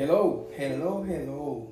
[0.00, 1.66] Hello, hello, hello.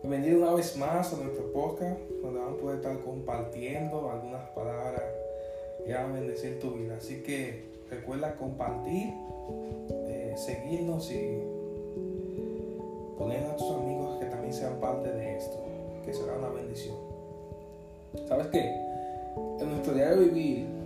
[0.00, 5.02] Bienvenido una vez más a nuestro podcast, donde vamos a poder estar compartiendo algunas palabras
[5.84, 6.96] que van a bendecir tu vida.
[6.96, 9.12] Así que recuerda compartir,
[10.06, 11.38] eh, seguirnos y
[13.18, 15.58] poner a tus amigos que también sean parte de esto,
[16.06, 16.96] que será una bendición.
[18.26, 18.74] ¿Sabes qué?
[19.60, 20.77] En nuestro diario vivir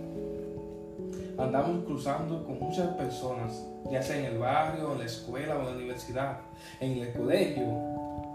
[1.37, 5.65] andamos cruzando con muchas personas, ya sea en el barrio, en la escuela o en
[5.65, 6.39] la universidad,
[6.79, 7.63] en el colegio,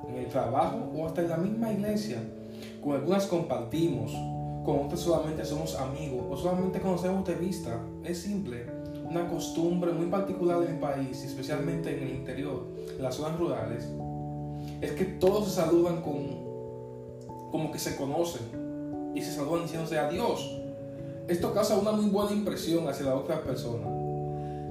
[0.09, 2.19] en el trabajo o hasta en la misma iglesia.
[2.83, 4.13] Con algunas compartimos,
[4.65, 7.81] con otras solamente somos amigos o solamente conocemos de vista.
[8.05, 8.67] Es simple,
[9.09, 13.89] una costumbre muy particular en el país, especialmente en el interior, en las zonas rurales,
[14.81, 16.49] es que todos se saludan con
[17.51, 20.58] como que se conocen y se saludan diciéndose adiós.
[21.29, 23.87] Esto causa una muy buena impresión hacia la otra persona.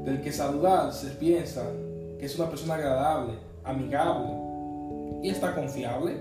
[0.04, 1.64] Del que saludar se piensa
[2.18, 4.28] que es una persona agradable, amigable
[5.22, 6.16] y está confiable.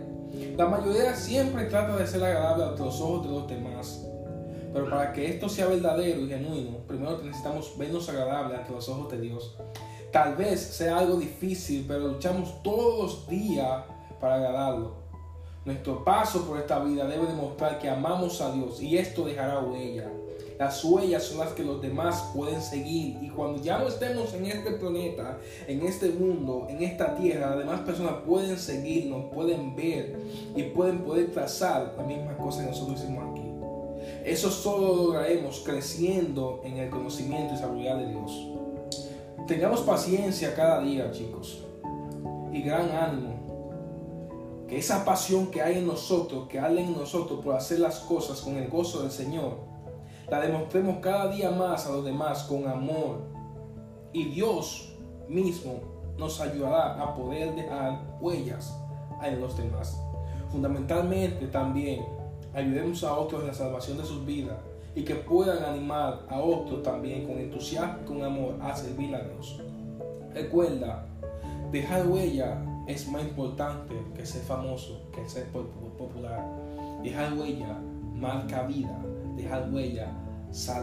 [0.59, 4.07] La mayoría siempre trata de ser agradable ante los ojos de los demás.
[4.75, 9.11] Pero para que esto sea verdadero y genuino, primero necesitamos vernos agradables ante los ojos
[9.13, 9.57] de Dios.
[10.13, 13.85] Tal vez sea algo difícil, pero luchamos todos los días
[14.21, 15.06] para agradarlo.
[15.67, 20.09] Nuestro paso por esta vida debe demostrar que amamos a Dios y esto dejará huella.
[20.61, 24.47] Las huellas son las que los demás pueden seguir y cuando ya no estemos en
[24.47, 30.17] este planeta, en este mundo, en esta tierra, las demás personas pueden seguirnos, pueden ver
[30.55, 33.43] y pueden poder trazar la misma cosa que nosotros hicimos aquí.
[34.25, 38.49] Eso solo lo lograremos creciendo en el conocimiento y sabiduría de Dios.
[39.49, 41.65] Tengamos paciencia cada día, chicos,
[42.53, 43.36] y gran ánimo.
[44.69, 48.41] Que esa pasión que hay en nosotros, que hay en nosotros por hacer las cosas
[48.41, 49.59] con el gozo del Señor,
[50.29, 53.21] la demostremos cada día más a los demás con amor.
[54.13, 54.93] Y Dios
[55.29, 55.81] mismo
[56.19, 58.77] nos ayudará a poder dejar huellas
[59.23, 60.01] en los demás.
[60.51, 62.05] Fundamentalmente también
[62.55, 64.57] ayudemos a otros en la salvación de sus vidas
[64.95, 69.21] y que puedan animar a otros también con entusiasmo y con amor a servir a
[69.21, 69.61] Dios.
[70.33, 71.07] Recuerda,
[71.71, 76.45] dejar huella es más importante que ser famoso, que ser popular.
[77.03, 77.79] Dejar huella
[78.15, 79.03] marca vida
[79.37, 80.09] dejar huella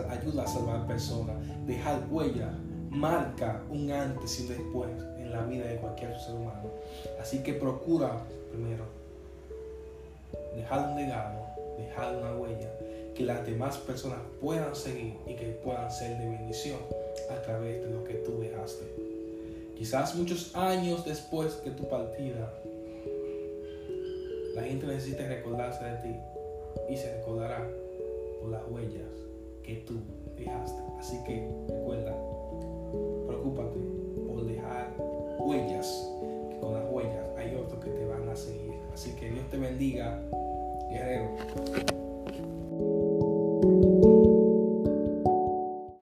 [0.10, 1.36] ayuda a salvar personas.
[1.66, 2.52] Dejar huella
[2.90, 6.70] marca un antes y un después en la vida de cualquier ser humano.
[7.20, 8.22] Así que procura
[8.52, 8.86] primero
[10.56, 11.48] dejar un legado,
[11.78, 12.70] dejar una huella
[13.16, 16.80] que las demás personas puedan seguir y que puedan ser de bendición
[17.32, 18.86] a través de lo que tú dejaste.
[19.84, 22.54] Quizás muchos años después de tu partida,
[24.56, 26.16] la gente necesita recordarse de ti
[26.88, 27.70] y se recordará
[28.40, 29.12] por las huellas
[29.62, 29.96] que tú
[30.38, 30.82] dejaste.
[30.98, 32.16] Así que recuerda,
[33.28, 33.78] preocúpate
[34.26, 34.96] por dejar
[35.40, 36.10] huellas,
[36.50, 38.76] que con las huellas hay otros que te van a seguir.
[38.94, 40.18] Así que Dios te bendiga,
[40.90, 41.36] guerrero.